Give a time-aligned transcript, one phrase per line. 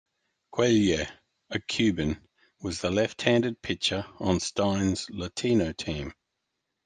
[0.51, 1.19] Cuellar,
[1.51, 2.27] a Cuban,
[2.59, 6.11] was the left-handed pitcher on Stein's Latino team.